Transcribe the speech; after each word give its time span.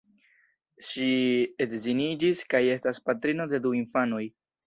Ŝi 0.87 1.09
edziniĝis 1.65 2.41
kaj 2.53 2.63
estas 2.77 3.01
patrino 3.09 3.49
de 3.55 3.63
du 3.67 3.77
infanoj. 3.83 4.25